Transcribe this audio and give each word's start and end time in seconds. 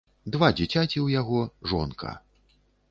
Два 0.35 0.47
дзіцяці 0.59 0.93
ў 0.93 1.07
яго, 1.21 1.39
жонка. 1.73 2.17